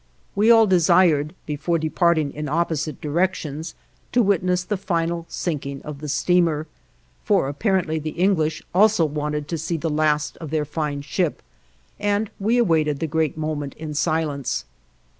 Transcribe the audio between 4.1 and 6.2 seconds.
to witness the final sinking of the